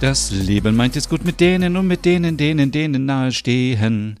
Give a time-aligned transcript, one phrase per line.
[0.00, 4.20] Das Leben meint es gut mit denen und mit denen, denen, denen nahestehen.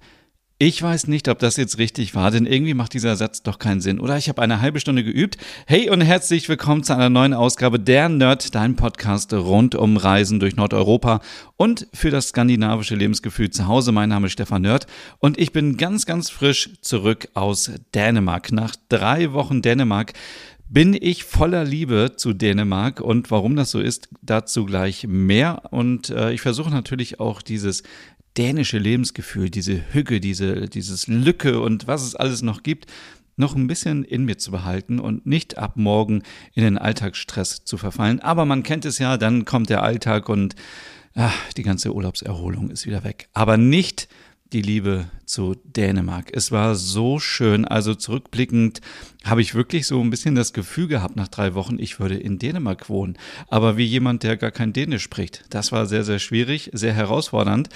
[0.58, 3.80] Ich weiß nicht, ob das jetzt richtig war, denn irgendwie macht dieser Satz doch keinen
[3.80, 4.00] Sinn.
[4.00, 5.36] Oder ich habe eine halbe Stunde geübt.
[5.68, 10.40] Hey und herzlich willkommen zu einer neuen Ausgabe der Nerd, dein Podcast rund um Reisen
[10.40, 11.20] durch Nordeuropa
[11.56, 13.92] und für das skandinavische Lebensgefühl zu Hause.
[13.92, 14.88] Mein Name ist Stefan Nerd
[15.20, 18.50] und ich bin ganz, ganz frisch zurück aus Dänemark.
[18.50, 20.12] Nach drei Wochen Dänemark
[20.68, 25.62] bin ich voller Liebe zu Dänemark und warum das so ist, dazu gleich mehr.
[25.70, 27.82] Und äh, ich versuche natürlich auch dieses
[28.36, 32.86] dänische Lebensgefühl, diese Hüge, diese, dieses Lücke und was es alles noch gibt,
[33.36, 36.22] noch ein bisschen in mir zu behalten und nicht ab morgen
[36.54, 38.20] in den Alltagsstress zu verfallen.
[38.20, 40.54] Aber man kennt es ja, dann kommt der Alltag und
[41.14, 43.28] ach, die ganze Urlaubserholung ist wieder weg.
[43.32, 44.08] Aber nicht
[44.52, 46.30] die Liebe zu Dänemark.
[46.32, 47.64] Es war so schön.
[47.64, 48.80] Also zurückblickend
[49.24, 52.38] habe ich wirklich so ein bisschen das Gefühl gehabt nach drei Wochen, ich würde in
[52.38, 53.18] Dänemark wohnen.
[53.48, 55.44] Aber wie jemand, der gar kein Dänisch spricht.
[55.50, 57.68] Das war sehr, sehr schwierig, sehr herausfordernd.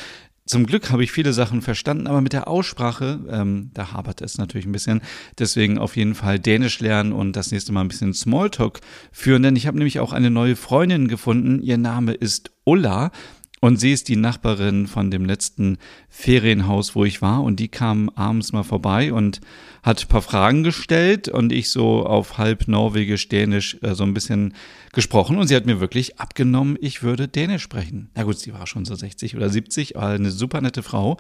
[0.45, 4.39] Zum Glück habe ich viele Sachen verstanden, aber mit der Aussprache, ähm, da hapert es
[4.39, 5.01] natürlich ein bisschen.
[5.39, 8.81] Deswegen auf jeden Fall Dänisch lernen und das nächste Mal ein bisschen Smalltalk
[9.13, 11.63] führen, denn ich habe nämlich auch eine neue Freundin gefunden.
[11.63, 13.13] Ihr Name ist Ulla.
[13.63, 17.45] Und sie ist die Nachbarin von dem letzten Ferienhaus, wo ich war.
[17.45, 19.41] Und die kam abends mal vorbei und
[19.85, 21.29] hat paar Fragen gestellt.
[21.29, 24.55] Und ich so auf halb Norwegisch, Dänisch äh, so ein bisschen
[24.93, 25.39] gesprochen.
[25.39, 28.11] Und sie hat mir wirklich abgenommen, ich würde Dänisch sprechen.
[28.17, 31.17] Na gut, sie war schon so 60 oder 70, aber eine super nette Frau.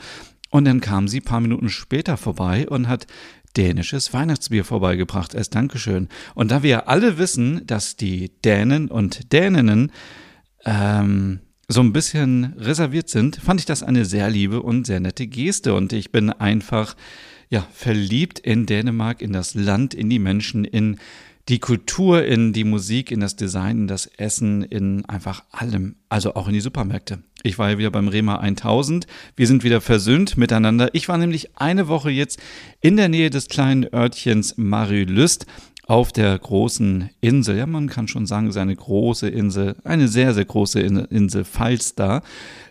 [0.50, 3.06] Und dann kam sie paar Minuten später vorbei und hat
[3.56, 6.08] dänisches Weihnachtsbier vorbeigebracht als Dankeschön.
[6.34, 9.92] Und da wir alle wissen, dass die Dänen und Däninnen
[10.64, 11.38] ähm,
[11.72, 15.74] so ein bisschen reserviert sind, fand ich das eine sehr liebe und sehr nette Geste.
[15.74, 16.96] Und ich bin einfach,
[17.48, 20.98] ja, verliebt in Dänemark, in das Land, in die Menschen, in
[21.48, 26.34] die Kultur, in die Musik, in das Design, in das Essen, in einfach allem, also
[26.34, 27.22] auch in die Supermärkte.
[27.42, 29.06] Ich war ja wieder beim Rema 1000.
[29.34, 30.90] Wir sind wieder versöhnt miteinander.
[30.92, 32.40] Ich war nämlich eine Woche jetzt
[32.80, 35.46] in der Nähe des kleinen Örtchens Marylüst
[35.92, 40.08] auf der großen Insel, ja, man kann schon sagen, es ist eine große Insel, eine
[40.08, 42.22] sehr, sehr große Insel Falster.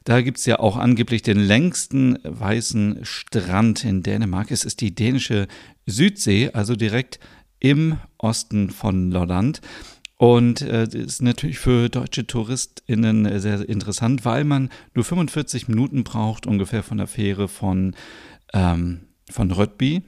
[0.06, 4.50] Da gibt's ja auch angeblich den längsten weißen Strand in Dänemark.
[4.50, 5.48] Es ist die dänische
[5.86, 7.20] Südsee, also direkt
[7.60, 9.62] im Osten von Lolland.
[10.18, 16.48] Und äh, ist natürlich für deutsche TouristInnen sehr interessant, weil man nur 45 Minuten braucht,
[16.48, 17.96] ungefähr von der Fähre von,
[18.52, 20.02] ähm, von Röttby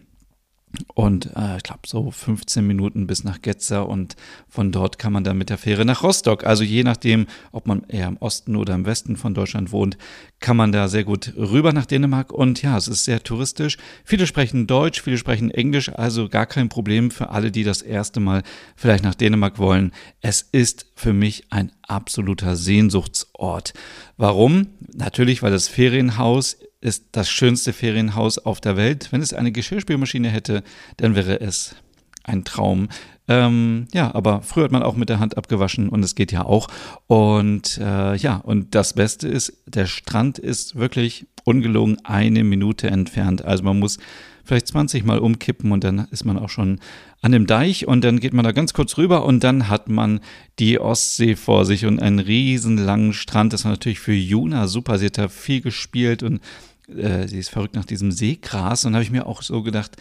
[0.95, 4.16] und äh, ich glaube so 15 Minuten bis nach Getzer und
[4.50, 6.45] von dort kann man dann mit der Fähre nach Rostock.
[6.45, 9.97] Also je nachdem, ob man eher im Osten oder im Westen von Deutschland wohnt,
[10.39, 12.31] kann man da sehr gut rüber nach Dänemark.
[12.31, 13.78] Und ja, es ist sehr touristisch.
[14.03, 18.19] Viele sprechen Deutsch, viele sprechen Englisch, also gar kein Problem für alle, die das erste
[18.19, 18.41] Mal
[18.75, 19.91] vielleicht nach Dänemark wollen.
[20.22, 23.73] Es ist für mich ein absoluter Sehnsuchtsort.
[24.17, 24.67] Warum?
[24.94, 29.08] Natürlich, weil das Ferienhaus ist das schönste Ferienhaus auf der Welt.
[29.12, 30.64] Wenn es eine Geschirrspülmaschine hätte,
[30.98, 31.76] dann wäre es
[32.24, 32.90] ein Traum.
[33.28, 36.44] Ähm, ja, aber früher hat man auch mit der Hand abgewaschen und es geht ja
[36.44, 36.68] auch.
[37.08, 43.46] Und äh, ja, und das Beste ist, der Strand ist wirklich ungelogen eine Minute entfernt.
[43.46, 43.98] Also man muss
[44.44, 46.80] vielleicht 20 Mal umkippen und dann ist man auch schon
[47.22, 50.20] an dem Deich und dann geht man da ganz kurz rüber und dann hat man
[50.60, 53.54] die Ostsee vor sich und einen riesen langen Strand.
[53.54, 54.98] Das war natürlich für Juna super.
[54.98, 56.42] Sie hat da viel gespielt und
[56.88, 58.86] äh, sie ist verrückt nach diesem Seegras.
[58.86, 59.98] Und habe ich mir auch so gedacht,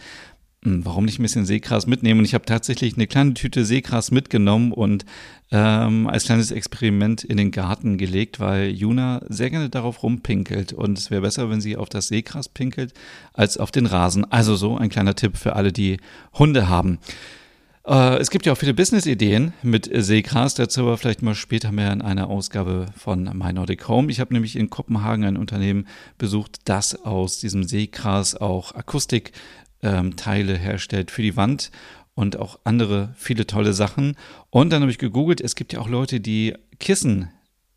[0.63, 2.19] hm, warum nicht ein bisschen Seegras mitnehmen?
[2.19, 5.05] Und ich habe tatsächlich eine kleine Tüte Seegras mitgenommen und
[5.51, 10.71] ähm, als kleines Experiment in den Garten gelegt, weil Juna sehr gerne darauf rumpinkelt.
[10.73, 12.93] Und es wäre besser, wenn sie auf das Seegras pinkelt,
[13.33, 14.29] als auf den Rasen.
[14.31, 15.97] Also so ein kleiner Tipp für alle, die
[16.33, 16.99] Hunde haben.
[17.85, 21.91] Äh, es gibt ja auch viele Business-Ideen mit Seegras, dazu aber vielleicht mal später mehr
[21.91, 24.09] in einer Ausgabe von My Nordic Home.
[24.09, 25.87] Ich habe nämlich in Kopenhagen ein Unternehmen
[26.17, 31.71] besucht, das aus diesem Seegras auch Akustikteile ähm, herstellt für die Wand
[32.15, 34.15] und auch andere viele tolle Sachen.
[34.49, 37.29] Und dann habe ich gegoogelt, es gibt ja auch Leute, die Kissen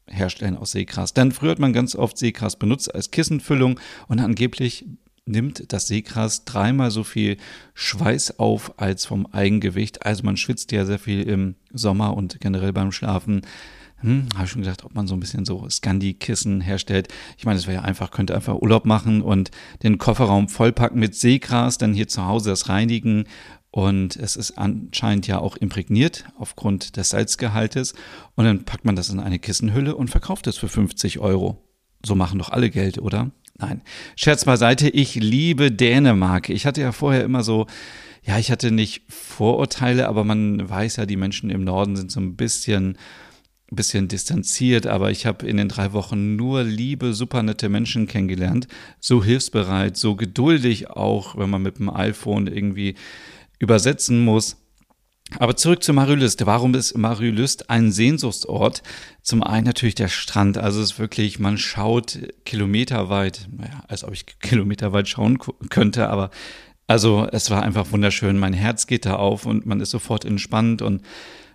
[0.09, 1.15] herstellen aus Seegras.
[1.15, 4.85] Denn früher hat man ganz oft Seegras benutzt als Kissenfüllung und angeblich
[5.27, 7.37] nimmt das Seegras dreimal so viel
[7.75, 10.07] Schweiß auf als vom Eigengewicht.
[10.07, 13.43] Also man schwitzt ja sehr viel im Sommer und generell beim Schlafen.
[14.01, 17.09] hm, habe ich schon gedacht, ob man so ein bisschen so Scandi-Kissen herstellt.
[17.39, 19.51] Ich meine, es wäre ja einfach, könnte einfach Urlaub machen und
[19.83, 23.25] den Kofferraum vollpacken mit Seegras, dann hier zu Hause das reinigen
[23.77, 27.93] und es ist anscheinend ja auch imprägniert aufgrund des Salzgehaltes.
[28.35, 31.63] Und dann packt man das in eine Kissenhülle und verkauft es für 50 Euro.
[32.03, 33.33] So machen doch alle Geld, oder?
[33.59, 33.83] Nein.
[34.17, 36.51] Scherz beiseite, ich liebe Dänemark.
[36.51, 37.67] Ich hatte ja vorher immer so,
[38.23, 42.21] ja, ich hatte nicht Vorurteile, aber man weiß ja, die Menschen im Norden sind so
[42.21, 42.99] ein bisschen
[43.71, 48.69] bisschen distanziert, aber ich habe in den drei Wochen nur liebe, super nette Menschen kennengelernt,
[49.01, 52.95] so hilfsbereit, so geduldig auch, wenn man mit dem iPhone irgendwie
[53.59, 54.57] übersetzen muss.
[55.39, 56.47] Aber zurück zu Marylist.
[56.47, 58.83] Warum ist Marylist ein Sehnsuchtsort?
[59.23, 60.57] Zum einen natürlich der Strand.
[60.57, 65.39] Also es ist wirklich, man schaut kilometerweit, naja, als ob ich kilometerweit schauen
[65.69, 66.31] könnte, aber
[66.87, 68.39] also es war einfach wunderschön.
[68.39, 71.03] Mein Herz geht da auf und man ist sofort entspannt und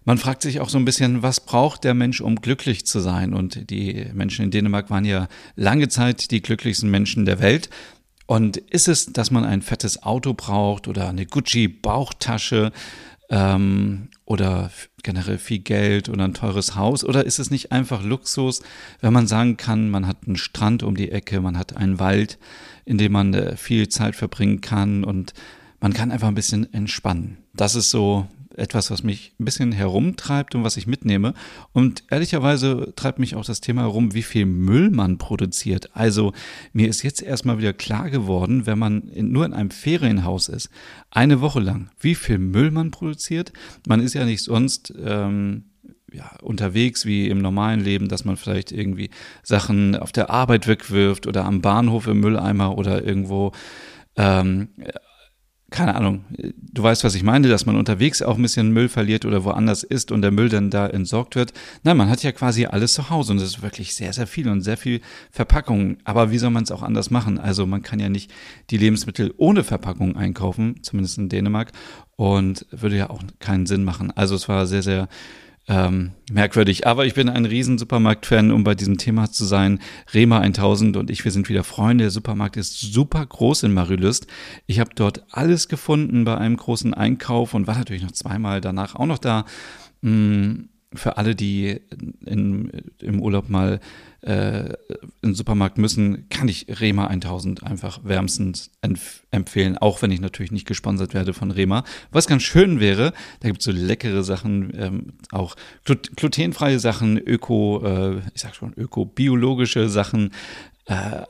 [0.03, 3.33] man fragt sich auch so ein bisschen, was braucht der Mensch, um glücklich zu sein?
[3.33, 7.69] Und die Menschen in Dänemark waren ja lange Zeit die glücklichsten Menschen der Welt.
[8.25, 12.71] Und ist es, dass man ein fettes Auto braucht oder eine Gucci-Bauchtasche
[13.31, 14.69] ähm, oder
[15.03, 17.03] generell viel Geld oder ein teures Haus?
[17.03, 18.61] Oder ist es nicht einfach Luxus,
[18.99, 22.37] wenn man sagen kann, man hat einen Strand um die Ecke, man hat einen Wald,
[22.85, 25.33] in dem man äh, viel Zeit verbringen kann und
[25.79, 27.37] man kann einfach ein bisschen entspannen.
[27.53, 28.27] Das ist so
[28.61, 31.33] etwas, was mich ein bisschen herumtreibt und was ich mitnehme.
[31.73, 35.89] Und ehrlicherweise treibt mich auch das Thema herum, wie viel Müll man produziert.
[35.93, 36.33] Also
[36.71, 40.69] mir ist jetzt erstmal wieder klar geworden, wenn man in, nur in einem Ferienhaus ist,
[41.09, 43.51] eine Woche lang, wie viel Müll man produziert.
[43.87, 45.65] Man ist ja nicht sonst ähm,
[46.13, 49.09] ja, unterwegs wie im normalen Leben, dass man vielleicht irgendwie
[49.43, 53.53] Sachen auf der Arbeit wegwirft oder am Bahnhof im Mülleimer oder irgendwo
[54.17, 54.69] ähm,
[55.71, 56.25] keine Ahnung,
[56.57, 59.83] du weißt, was ich meine, dass man unterwegs auch ein bisschen Müll verliert oder woanders
[59.83, 61.53] ist und der Müll dann da entsorgt wird.
[61.83, 64.49] Nein, man hat ja quasi alles zu Hause und das ist wirklich sehr, sehr viel
[64.49, 64.99] und sehr viel
[65.31, 65.97] Verpackung.
[66.03, 67.39] Aber wie soll man es auch anders machen?
[67.39, 68.31] Also man kann ja nicht
[68.69, 71.71] die Lebensmittel ohne Verpackung einkaufen, zumindest in Dänemark,
[72.17, 74.11] und würde ja auch keinen Sinn machen.
[74.11, 75.07] Also es war sehr, sehr
[75.71, 76.85] ähm, merkwürdig.
[76.85, 79.79] Aber ich bin ein riesen Supermarkt-Fan, um bei diesem Thema zu sein.
[80.13, 82.03] Rema 1000 und ich, wir sind wieder Freunde.
[82.03, 84.27] Der Supermarkt ist super groß in Marilust.
[84.67, 88.95] Ich habe dort alles gefunden bei einem großen Einkauf und war natürlich noch zweimal danach
[88.95, 89.45] auch noch da.
[90.01, 91.79] Mm, für alle, die
[92.25, 92.69] in,
[92.99, 93.79] im Urlaub mal
[94.21, 94.73] äh,
[95.21, 98.71] in den Supermarkt müssen, kann ich Rema 1000 einfach wärmstens
[99.31, 101.83] empfehlen, auch wenn ich natürlich nicht gesponsert werde von Rema.
[102.11, 107.81] Was ganz schön wäre, da gibt es so leckere Sachen, ähm, auch glutenfreie Sachen, öko,
[107.83, 110.31] äh, ich sag schon, öko-biologische Sachen,
[110.85, 111.23] äh,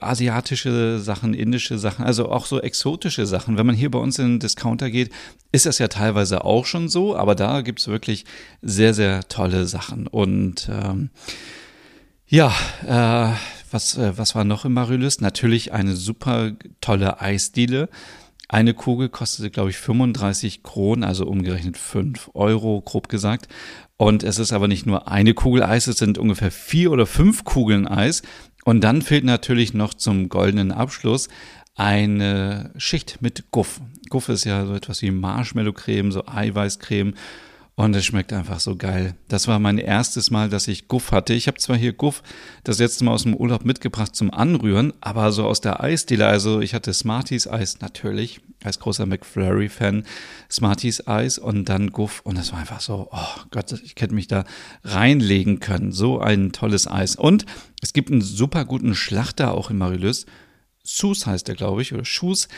[0.00, 3.56] asiatische Sachen, indische Sachen, also auch so exotische Sachen.
[3.56, 5.10] Wenn man hier bei uns in den Discounter geht,
[5.52, 8.24] ist das ja teilweise auch schon so, aber da gibt es wirklich
[8.60, 10.06] sehr, sehr tolle Sachen.
[10.06, 11.10] Und ähm,
[12.28, 12.54] ja,
[12.86, 13.34] äh,
[13.70, 15.20] was, äh, was war noch im Marylist?
[15.22, 17.88] Natürlich eine super tolle Eisdiele.
[18.48, 23.48] Eine Kugel kostete, glaube ich, 35 Kronen, also umgerechnet 5 Euro, grob gesagt.
[23.96, 27.44] Und es ist aber nicht nur eine Kugel Eis, es sind ungefähr vier oder fünf
[27.44, 28.22] Kugeln Eis.
[28.64, 31.28] Und dann fehlt natürlich noch zum goldenen Abschluss
[31.74, 33.80] eine Schicht mit Guff.
[34.08, 37.14] Guff ist ja so etwas wie Marshmallow-Creme, so Eiweißcreme.
[37.78, 39.14] Und es schmeckt einfach so geil.
[39.28, 41.32] Das war mein erstes Mal, dass ich Guff hatte.
[41.32, 42.24] Ich habe zwar hier Guff
[42.64, 46.26] das letzte Mal aus dem Urlaub mitgebracht zum Anrühren, aber so aus der Eisdiele.
[46.26, 50.02] Also ich hatte Smarties Eis natürlich, als großer McFlurry-Fan.
[50.50, 52.20] Smarties Eis und dann Guff.
[52.24, 54.42] Und das war einfach so, oh Gott, ich hätte mich da
[54.82, 55.92] reinlegen können.
[55.92, 57.14] So ein tolles Eis.
[57.14, 57.46] Und
[57.80, 60.26] es gibt einen super guten Schlachter auch in Marilus.
[60.82, 62.48] Sus heißt der, glaube ich, oder Schuss.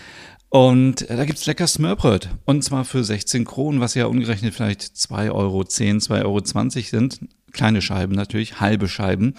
[0.50, 2.28] Und äh, da gibt's lecker Smörbröt.
[2.44, 6.40] Und zwar für 16 Kronen, was ja umgerechnet vielleicht 2,10 Euro, 2,20 Euro
[6.82, 7.20] sind.
[7.52, 9.34] Kleine Scheiben natürlich, halbe Scheiben.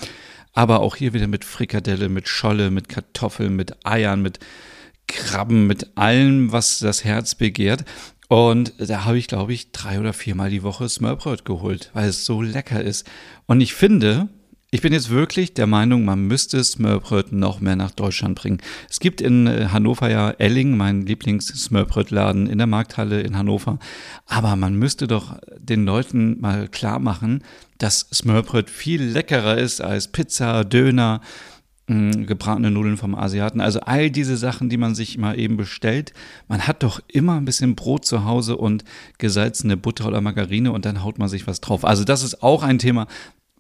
[0.53, 4.39] Aber auch hier wieder mit Frikadelle, mit Scholle, mit Kartoffeln, mit Eiern, mit
[5.08, 7.84] Krabben, mit allem, was das Herz begehrt.
[8.30, 12.25] Und da habe ich, glaube ich, drei oder viermal die Woche Smörbröt geholt, weil es
[12.25, 13.06] so lecker ist.
[13.46, 14.30] Und ich finde,
[14.74, 18.62] ich bin jetzt wirklich der Meinung, man müsste Smørbrød noch mehr nach Deutschland bringen.
[18.90, 23.80] Es gibt in äh, Hannover ja Elling, mein Lieblings-Smørbrød-Laden in der Markthalle in Hannover.
[24.28, 27.44] Aber man müsste doch den Leuten mal klar machen,
[27.80, 31.20] dass Smørbrød viel leckerer ist als Pizza, Döner,
[31.88, 33.60] hm, gebratene Nudeln vom Asiaten.
[33.60, 36.13] Also all diese Sachen, die man sich mal eben bestellt.
[36.48, 38.86] Man hat doch immer ein bisschen Brot zu Hause und
[39.18, 41.84] gesalzene Butter oder Margarine und dann haut man sich was drauf.
[41.84, 43.08] Also das ist auch ein Thema,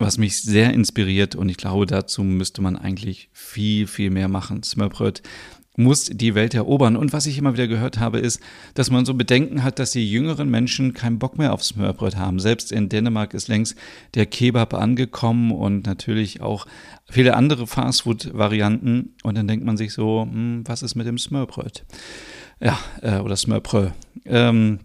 [0.01, 4.63] was mich sehr inspiriert und ich glaube, dazu müsste man eigentlich viel, viel mehr machen.
[4.63, 5.21] Smørbrød
[5.77, 6.95] muss die Welt erobern.
[6.95, 8.41] Und was ich immer wieder gehört habe, ist,
[8.73, 12.39] dass man so Bedenken hat, dass die jüngeren Menschen keinen Bock mehr aufs Smørbrød haben.
[12.39, 13.75] Selbst in Dänemark ist längst
[14.13, 16.65] der Kebab angekommen und natürlich auch
[17.09, 19.15] viele andere Fastfood-Varianten.
[19.23, 21.85] Und dann denkt man sich so, hm, was ist mit dem Smørbrød?
[22.59, 23.93] Ja, äh, oder Smørbrød.
[24.25, 24.79] Ähm,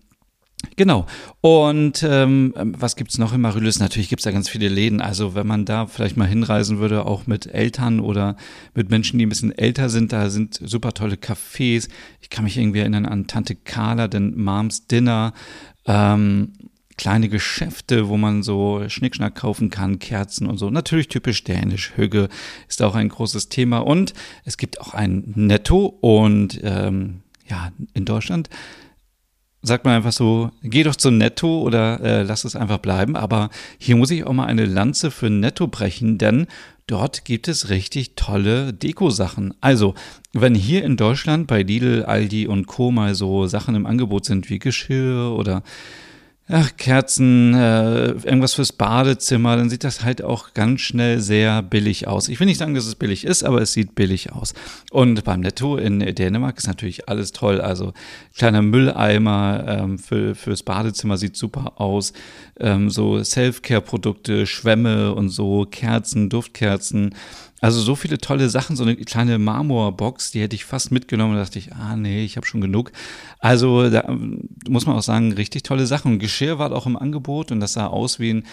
[0.76, 1.06] Genau.
[1.40, 3.78] Und ähm, was gibt's noch in Maryllis?
[3.78, 5.00] Natürlich gibt's da ganz viele Läden.
[5.00, 8.36] Also wenn man da vielleicht mal hinreisen würde, auch mit Eltern oder
[8.74, 11.88] mit Menschen, die ein bisschen älter sind, da sind super tolle Cafés.
[12.20, 15.32] Ich kann mich irgendwie erinnern an Tante Carla, den Moms Dinner.
[15.86, 16.52] Ähm,
[16.96, 20.70] kleine Geschäfte, wo man so Schnickschnack kaufen kann, Kerzen und so.
[20.70, 21.92] Natürlich typisch dänisch.
[21.96, 22.28] Hüge
[22.68, 23.78] ist auch ein großes Thema.
[23.78, 28.48] Und es gibt auch ein Netto und ähm, ja, in Deutschland
[29.66, 33.16] sagt man einfach so, geh doch zu Netto oder äh, lass es einfach bleiben.
[33.16, 36.46] Aber hier muss ich auch mal eine Lanze für Netto brechen, denn
[36.86, 39.54] dort gibt es richtig tolle Deko-Sachen.
[39.60, 39.94] Also,
[40.32, 42.90] wenn hier in Deutschland bei Lidl, Aldi und Co.
[42.90, 45.62] mal so Sachen im Angebot sind wie Geschirr oder
[46.48, 52.06] Ach, Kerzen, äh, irgendwas fürs Badezimmer, dann sieht das halt auch ganz schnell sehr billig
[52.06, 52.28] aus.
[52.28, 54.54] Ich will nicht sagen, dass es billig ist, aber es sieht billig aus.
[54.92, 57.60] Und beim Netto in Dänemark ist natürlich alles toll.
[57.60, 57.94] Also
[58.36, 62.12] kleiner Mülleimer ähm, für, fürs Badezimmer sieht super aus.
[62.60, 67.16] Ähm, so Self-Care-Produkte, Schwämme und so, Kerzen, Duftkerzen.
[67.60, 71.34] Also so viele tolle Sachen, so eine kleine Marmorbox, die hätte ich fast mitgenommen.
[71.34, 72.92] Da dachte ich, ah nee, ich habe schon genug.
[73.38, 74.14] Also da
[74.68, 76.18] muss man auch sagen, richtig tolle Sachen.
[76.18, 78.46] Geschirr war auch im Angebot und das sah aus wie ein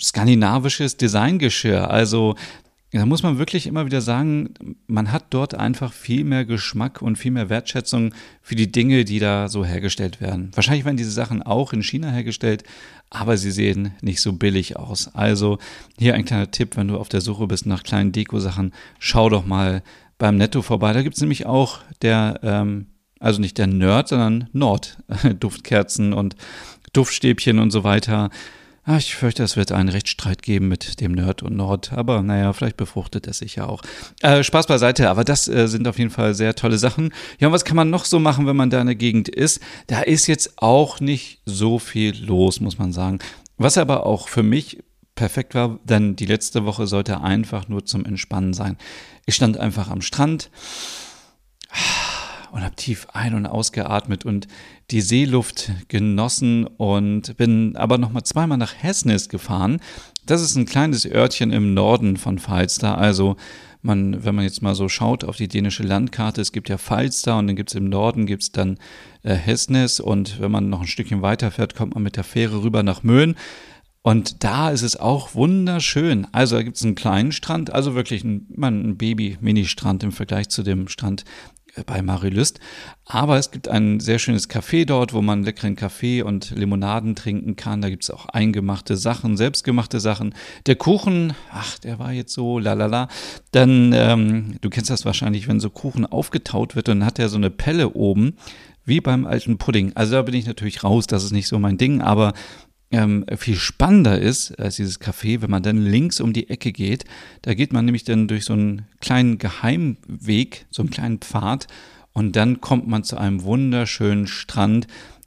[0.00, 1.90] skandinavisches Designgeschirr.
[1.90, 2.34] Also
[2.92, 4.54] da muss man wirklich immer wieder sagen,
[4.86, 9.18] man hat dort einfach viel mehr Geschmack und viel mehr Wertschätzung für die Dinge, die
[9.18, 10.50] da so hergestellt werden.
[10.54, 12.62] Wahrscheinlich werden diese Sachen auch in China hergestellt,
[13.10, 15.14] aber sie sehen nicht so billig aus.
[15.14, 15.58] Also
[15.98, 19.44] hier ein kleiner Tipp, wenn du auf der Suche bist nach kleinen Deko-Sachen, schau doch
[19.44, 19.82] mal
[20.18, 20.92] beim Netto vorbei.
[20.92, 22.86] Da gibt es nämlich auch der, ähm,
[23.18, 24.98] also nicht der Nerd, sondern Nord,
[25.40, 26.36] Duftkerzen und
[26.92, 28.30] Duftstäbchen und so weiter.
[28.88, 32.52] Ah, ich fürchte, es wird einen Rechtsstreit geben mit dem Nerd und Nord, aber naja,
[32.52, 33.82] vielleicht befruchtet es sich ja auch.
[34.22, 37.12] Äh, Spaß beiseite, aber das äh, sind auf jeden Fall sehr tolle Sachen.
[37.40, 39.60] Ja, und was kann man noch so machen, wenn man da in der Gegend ist?
[39.88, 43.18] Da ist jetzt auch nicht so viel los, muss man sagen.
[43.58, 44.78] Was aber auch für mich
[45.16, 48.76] perfekt war, denn die letzte Woche sollte einfach nur zum Entspannen sein.
[49.24, 50.48] Ich stand einfach am Strand
[52.52, 54.48] und habe tief ein- und ausgeatmet und
[54.90, 59.80] die Seeluft genossen und bin aber noch mal zweimal nach Hessnes gefahren.
[60.24, 62.98] Das ist ein kleines Örtchen im Norden von Falster.
[62.98, 63.36] Also
[63.82, 67.38] man, wenn man jetzt mal so schaut auf die dänische Landkarte, es gibt ja Falster
[67.38, 68.78] und dann gibt es im Norden gibt's dann
[69.22, 72.62] äh, Hessnes und wenn man noch ein Stückchen weiter fährt, kommt man mit der Fähre
[72.62, 73.36] rüber nach Möhn.
[74.02, 76.28] Und da ist es auch wunderschön.
[76.30, 80.62] Also da gibt es einen kleinen Strand, also wirklich ein, ein Baby-Mini-Strand im Vergleich zu
[80.62, 81.24] dem Strand
[81.84, 82.60] bei Marie-Lüst.
[83.04, 87.56] Aber es gibt ein sehr schönes Café dort, wo man leckeren Kaffee und Limonaden trinken
[87.56, 87.82] kann.
[87.82, 90.34] Da gibt es auch eingemachte Sachen, selbstgemachte Sachen.
[90.66, 93.08] Der Kuchen, ach, der war jetzt so lalala.
[93.52, 97.36] Dann, ähm, du kennst das wahrscheinlich, wenn so Kuchen aufgetaut wird, dann hat er so
[97.36, 98.34] eine Pelle oben,
[98.84, 99.92] wie beim alten Pudding.
[99.94, 102.32] Also da bin ich natürlich raus, das ist nicht so mein Ding, aber
[102.90, 107.04] ähm, viel spannender ist als dieses Café, wenn man dann links um die Ecke geht.
[107.42, 111.66] Da geht man nämlich dann durch so einen kleinen Geheimweg, so einen kleinen Pfad.
[112.12, 114.86] Und dann kommt man zu einem wunderschönen Strand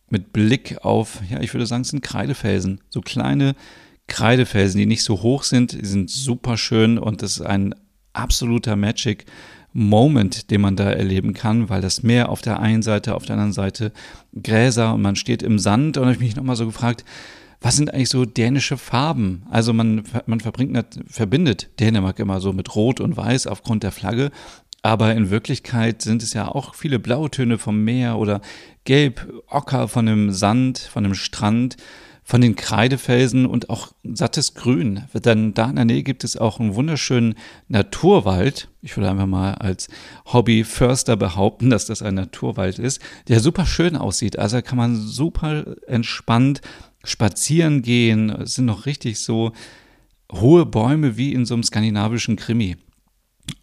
[0.09, 3.55] mit Blick auf, ja, ich würde sagen, es sind Kreidefelsen, so kleine
[4.07, 7.75] Kreidefelsen, die nicht so hoch sind, die sind super schön und das ist ein
[8.13, 9.25] absoluter Magic
[9.71, 13.35] Moment, den man da erleben kann, weil das Meer auf der einen Seite, auf der
[13.35, 13.91] anderen Seite
[14.41, 15.97] Gräser und man steht im Sand.
[15.97, 17.05] Und ich mich nochmal so gefragt,
[17.61, 19.43] was sind eigentlich so dänische Farben?
[19.49, 24.31] Also man, man verbringt, verbindet Dänemark immer so mit Rot und Weiß aufgrund der Flagge.
[24.81, 28.41] Aber in Wirklichkeit sind es ja auch viele Blautöne vom Meer oder
[28.85, 31.75] Gelb, Ocker von dem Sand, von dem Strand,
[32.23, 35.03] von den Kreidefelsen und auch sattes Grün.
[35.13, 37.33] Denn da in der Nähe gibt es auch einen wunderschönen
[37.67, 38.69] Naturwald.
[38.81, 39.89] Ich würde einfach mal als
[40.31, 44.37] Hobby-Förster behaupten, dass das ein Naturwald ist, der super schön aussieht.
[44.37, 46.61] Also kann man super entspannt
[47.03, 48.29] spazieren gehen.
[48.29, 49.53] Es sind noch richtig so
[50.31, 52.77] hohe Bäume wie in so einem skandinavischen Krimi.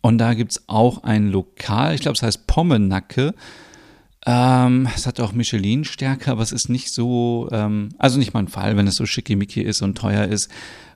[0.01, 3.35] Und da gibt es auch ein Lokal, ich glaube, es heißt Pommenacke.
[4.25, 8.77] Ähm, es hat auch Michelin-Stärke, aber es ist nicht so, ähm, also nicht mein Fall,
[8.77, 10.51] wenn es so schickimicki ist und teuer ist.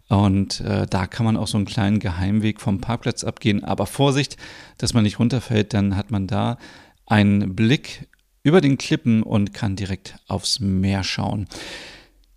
[0.08, 3.62] Und äh, da kann man auch so einen kleinen Geheimweg vom Parkplatz abgehen.
[3.62, 4.36] Aber Vorsicht,
[4.78, 6.58] dass man nicht runterfällt, dann hat man da
[7.06, 8.08] einen Blick
[8.42, 11.46] über den Klippen und kann direkt aufs Meer schauen.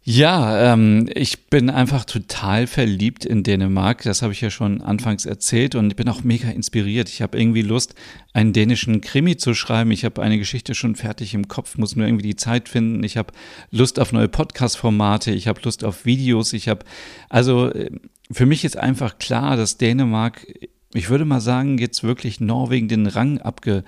[0.06, 4.04] Ja, ähm, ich bin einfach total verliebt in Dänemark.
[4.04, 7.08] Das habe ich ja schon anfangs erzählt und ich bin auch mega inspiriert.
[7.08, 7.96] Ich habe irgendwie Lust,
[8.34, 9.92] einen dänischen Krimi zu schreiben.
[9.92, 13.02] Ich habe eine Geschichte schon fertig im Kopf, muss nur irgendwie die Zeit finden.
[13.06, 13.32] Ich habe
[13.72, 15.32] Lust auf neue Podcast-Formate.
[15.32, 16.52] Ich habe Lust auf Videos.
[16.52, 16.84] Ich habe,
[17.30, 17.90] also äh,
[18.30, 20.46] für mich ist einfach klar, dass Dänemark,
[20.94, 23.86] ich würde mal sagen, jetzt wirklich Norwegen den Rang abge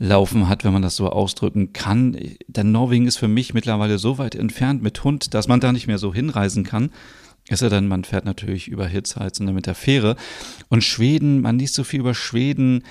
[0.00, 2.16] laufen hat, wenn man das so ausdrücken kann.
[2.48, 5.86] Denn Norwegen ist für mich mittlerweile so weit entfernt mit Hund, dass man da nicht
[5.86, 6.90] mehr so hinreisen kann.
[7.48, 10.16] Es sei denn, man fährt natürlich über Hitzheiz und mit der Fähre.
[10.68, 12.82] Und Schweden, man liest so viel über Schweden,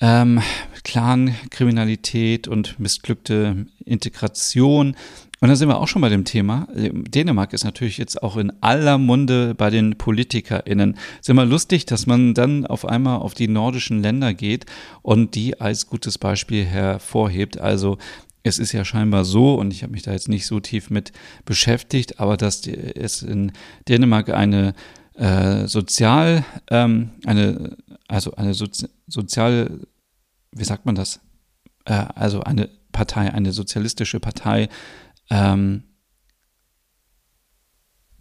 [0.00, 0.42] ähm,
[0.84, 4.96] Clan-Kriminalität und missglückte Integration.
[5.44, 6.66] Und da sind wir auch schon bei dem Thema.
[6.74, 10.96] Dänemark ist natürlich jetzt auch in aller Munde bei den PolitikerInnen.
[11.20, 14.64] ist immer lustig, dass man dann auf einmal auf die nordischen Länder geht
[15.02, 17.60] und die als gutes Beispiel hervorhebt.
[17.60, 17.98] Also
[18.42, 21.12] es ist ja scheinbar so, und ich habe mich da jetzt nicht so tief mit
[21.44, 23.52] beschäftigt, aber dass es in
[23.86, 24.72] Dänemark eine
[25.12, 27.76] äh, sozial, ähm, eine,
[28.08, 29.80] also eine Sozi sozial,
[30.52, 31.20] wie sagt man das?
[31.84, 34.70] Äh, also eine Partei, eine sozialistische Partei
[35.30, 35.84] ähm,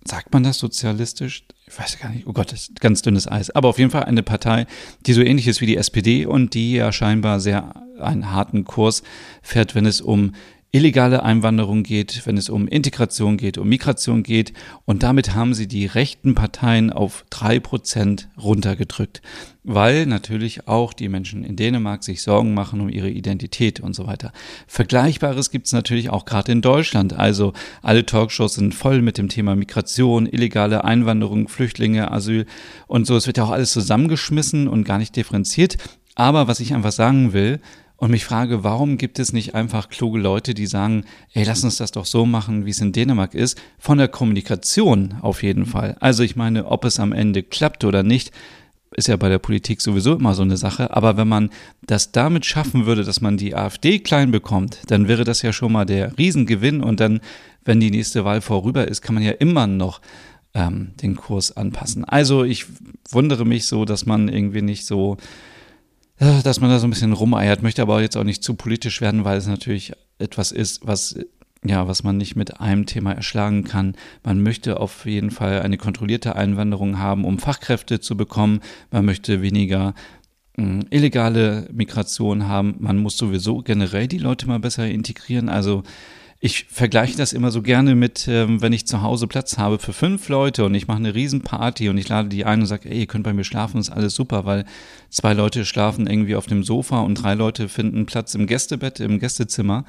[0.05, 1.45] sagt man das sozialistisch?
[1.67, 2.27] Ich weiß gar nicht.
[2.27, 3.49] Oh Gott, das ist ganz dünnes Eis.
[3.49, 4.67] Aber auf jeden Fall eine Partei,
[5.05, 9.03] die so ähnlich ist wie die SPD und die ja scheinbar sehr einen harten Kurs
[9.41, 10.33] fährt, wenn es um
[10.73, 14.53] illegale Einwanderung geht, wenn es um Integration geht, um Migration geht.
[14.85, 19.21] Und damit haben sie die rechten Parteien auf drei Prozent runtergedrückt,
[19.63, 24.07] weil natürlich auch die Menschen in Dänemark sich Sorgen machen um ihre Identität und so
[24.07, 24.33] weiter.
[24.65, 27.13] Vergleichbares gibt es natürlich auch gerade in Deutschland.
[27.13, 27.53] Also
[27.83, 32.47] alle Talkshows sind voll mit dem Thema Migration, illegale Einwanderung, Flüchtlinge, Asyl
[32.87, 33.15] und so.
[33.15, 35.77] Es wird ja auch alles zusammengeschmissen und gar nicht differenziert.
[36.15, 37.59] Aber was ich einfach sagen will,
[38.03, 41.77] und mich frage, warum gibt es nicht einfach kluge Leute, die sagen, ey, lass uns
[41.77, 45.95] das doch so machen, wie es in Dänemark ist, von der Kommunikation auf jeden Fall.
[46.01, 48.33] Also ich meine, ob es am Ende klappt oder nicht,
[48.97, 51.49] ist ja bei der Politik sowieso immer so eine Sache, aber wenn man
[51.81, 55.71] das damit schaffen würde, dass man die AfD klein bekommt, dann wäre das ja schon
[55.71, 57.21] mal der Riesengewinn und dann,
[57.63, 60.01] wenn die nächste Wahl vorüber ist, kann man ja immer noch
[60.53, 62.03] ähm, den Kurs anpassen.
[62.03, 62.65] Also ich
[63.11, 65.15] wundere mich so, dass man irgendwie nicht so
[66.43, 69.25] dass man da so ein bisschen rumeiert, möchte aber jetzt auch nicht zu politisch werden,
[69.25, 71.15] weil es natürlich etwas ist, was
[71.65, 73.95] ja, was man nicht mit einem Thema erschlagen kann.
[74.23, 78.59] Man möchte auf jeden Fall eine kontrollierte Einwanderung haben, um Fachkräfte zu bekommen.
[78.91, 79.93] Man möchte weniger
[80.57, 82.75] äh, illegale Migration haben.
[82.79, 85.47] Man muss sowieso generell die Leute mal besser integrieren.
[85.47, 85.83] Also
[86.45, 89.93] ich vergleiche das immer so gerne mit, ähm, wenn ich zu Hause Platz habe für
[89.93, 92.99] fünf Leute und ich mache eine Riesenparty und ich lade die ein und sage, ey,
[92.99, 94.65] ihr könnt bei mir schlafen, ist alles super, weil
[95.09, 99.19] zwei Leute schlafen irgendwie auf dem Sofa und drei Leute finden Platz im Gästebett, im
[99.19, 99.85] Gästezimmer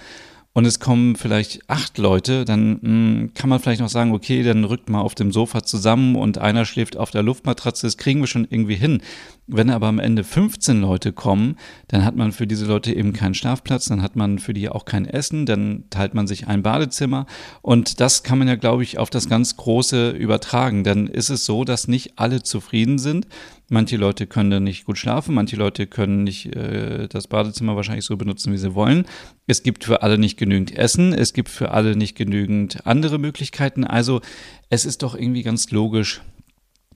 [0.57, 4.45] und es kommen vielleicht acht Leute, dann mh, hm, kann man vielleicht noch sagen, okay,
[4.45, 8.21] dann rückt mal auf dem Sofa zusammen und einer schläft auf der Luftmatratze, das kriegen
[8.21, 9.03] wir schon irgendwie hin.
[9.47, 11.57] Wenn aber am Ende 15 Leute kommen,
[11.89, 14.87] dann hat man für diese Leute eben keinen Schlafplatz, dann hat man für die auch
[14.87, 17.27] kein Essen, dann teilt man sich ein Badezimmer
[17.61, 20.83] und das kann man ja, glaube ich, auf das ganz Große übertragen.
[20.83, 23.27] Dann ist es so, dass nicht alle zufrieden sind.
[23.69, 28.07] Manche Leute können dann nicht gut schlafen, manche Leute können nicht äh, das Badezimmer wahrscheinlich
[28.07, 29.05] so benutzen, wie sie wollen.
[29.47, 33.85] Es gibt für alle nicht genügend Essen, es gibt für alle nicht genügend andere Möglichkeiten.
[33.85, 34.23] Also
[34.71, 36.23] es ist doch irgendwie ganz logisch,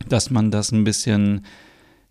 [0.08, 1.42] dass man das ein bisschen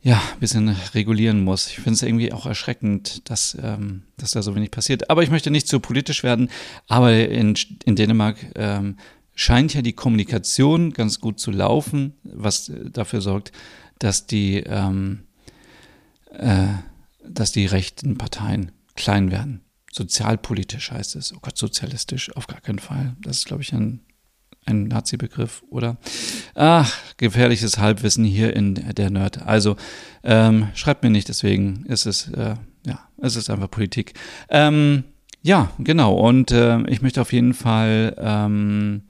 [0.07, 1.67] ja, ein bisschen regulieren muss.
[1.67, 5.09] Ich finde es irgendwie auch erschreckend, dass, ähm, dass da so wenig passiert.
[5.09, 6.49] Aber ich möchte nicht zu politisch werden.
[6.87, 8.95] Aber in, in Dänemark ähm,
[9.35, 13.51] scheint ja die Kommunikation ganz gut zu laufen, was dafür sorgt,
[13.99, 15.23] dass die, ähm,
[16.31, 16.67] äh,
[17.27, 19.59] dass die rechten Parteien klein werden.
[19.91, 21.33] Sozialpolitisch heißt es.
[21.35, 23.17] Oh Gott, sozialistisch auf gar keinen Fall.
[23.19, 23.99] Das ist, glaube ich, ein
[24.67, 25.97] ein Nazi-Begriff, oder?
[26.55, 29.45] Ach, gefährliches Halbwissen hier in der Nerd.
[29.45, 29.75] Also
[30.23, 34.13] ähm, schreibt mir nicht, deswegen ist es, äh, ja, es ist einfach Politik.
[34.49, 35.03] Ähm,
[35.41, 36.13] ja, genau.
[36.13, 39.03] Und äh, ich möchte auf jeden Fall ähm,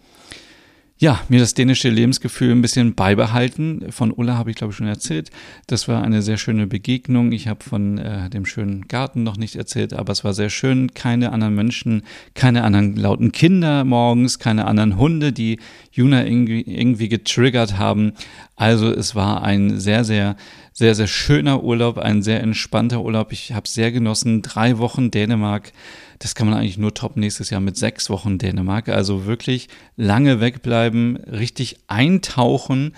[0.99, 3.91] ja, mir das dänische Lebensgefühl ein bisschen beibehalten.
[3.91, 5.29] Von Ulla habe ich, glaube ich, schon erzählt.
[5.67, 7.31] Das war eine sehr schöne Begegnung.
[7.31, 10.93] Ich habe von äh, dem schönen Garten noch nicht erzählt, aber es war sehr schön.
[10.95, 12.01] Keine anderen Menschen,
[12.33, 15.59] keine anderen lauten Kinder morgens, keine anderen Hunde, die
[15.91, 18.13] Juna irgendwie, irgendwie getriggert haben.
[18.55, 20.35] Also es war ein sehr, sehr,
[20.77, 23.31] sehr, sehr schöner Urlaub, ein sehr entspannter Urlaub.
[23.31, 24.43] Ich habe sehr genossen.
[24.43, 25.71] Drei Wochen Dänemark
[26.19, 28.89] das kann man eigentlich nur top nächstes Jahr mit sechs Wochen Dänemark.
[28.89, 32.95] Also wirklich lange wegbleiben, richtig eintauchen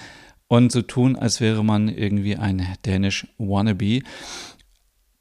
[0.48, 4.02] und so tun, als wäre man irgendwie ein dänisch Wannabe.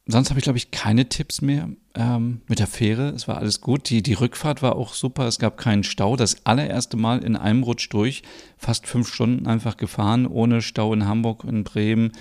[0.07, 3.09] sonst habe ich, glaube ich, keine Tipps mehr ähm, mit der Fähre.
[3.11, 3.90] Es war alles gut.
[3.90, 5.27] Die, die Rückfahrt war auch super.
[5.27, 6.16] Es gab keinen Stau.
[6.16, 8.23] Das allererste Mal in einem Rutsch durch.
[8.57, 12.12] Fast fünf Stunden einfach gefahren, ohne Stau in Hamburg, in Bremen.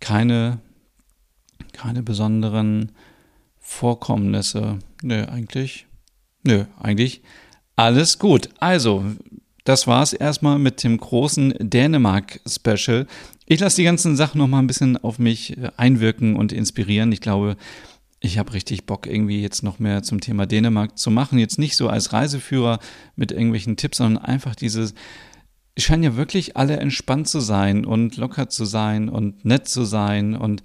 [0.00, 0.58] Keine,
[1.72, 2.92] keine besonderen
[3.58, 4.78] Vorkommnisse.
[5.02, 5.86] Nö, eigentlich.
[6.42, 7.22] Nö, eigentlich
[7.80, 8.50] alles gut.
[8.58, 9.04] Also,
[9.64, 13.06] das war's erstmal mit dem großen Dänemark-Special.
[13.46, 17.10] Ich lasse die ganzen Sachen noch mal ein bisschen auf mich äh, einwirken und inspirieren.
[17.10, 17.56] Ich glaube,
[18.20, 21.38] ich habe richtig Bock, irgendwie jetzt noch mehr zum Thema Dänemark zu machen.
[21.38, 22.80] Jetzt nicht so als Reiseführer
[23.16, 24.94] mit irgendwelchen Tipps, sondern einfach dieses, es
[25.78, 30.36] scheinen ja wirklich alle entspannt zu sein und locker zu sein und nett zu sein
[30.36, 30.62] und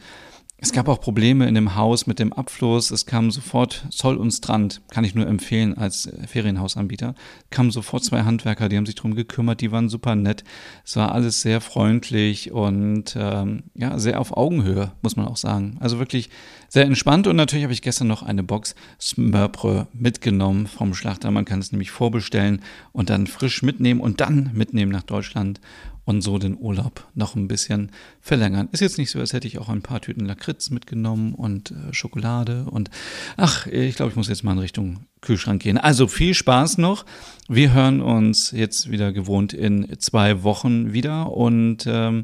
[0.58, 2.90] es gab auch Probleme in dem Haus mit dem Abfluss.
[2.90, 7.14] Es kam sofort Zoll und Strand, kann ich nur empfehlen als Ferienhausanbieter.
[7.50, 10.46] Kamen sofort zwei Handwerker, die haben sich darum gekümmert, die waren super nett.
[10.86, 15.78] Es war alles sehr freundlich und ähm, ja, sehr auf Augenhöhe, muss man auch sagen.
[15.82, 16.30] Also wirklich
[16.70, 21.32] sehr entspannt und natürlich habe ich gestern noch eine Box Smörbrö mitgenommen vom Schlachter.
[21.32, 22.62] Man kann es nämlich vorbestellen
[22.94, 25.60] und dann frisch mitnehmen und dann mitnehmen nach Deutschland
[26.06, 27.92] und so den Urlaub noch ein bisschen
[28.22, 28.70] verlängern.
[28.72, 31.94] Ist jetzt nicht so, als hätte ich auch ein paar Tüten Lakritz mitgenommen und äh,
[31.94, 32.90] Schokolade und
[33.38, 35.78] ach, ich glaube, ich muss jetzt mal in Richtung Kühlschrank gehen.
[35.78, 37.06] Also viel Spaß noch.
[37.50, 42.24] Wir hören uns jetzt wieder gewohnt in zwei Wochen wieder und ähm,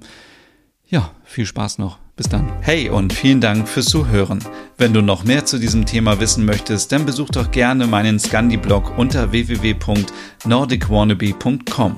[0.87, 1.97] ja, viel Spaß noch.
[2.17, 2.51] Bis dann.
[2.61, 4.37] Hey und vielen Dank fürs Zuhören.
[4.77, 8.95] Wenn du noch mehr zu diesem Thema wissen möchtest, dann besuch doch gerne meinen Scandi-Blog
[8.97, 11.97] unter www.nordicwannabe.com.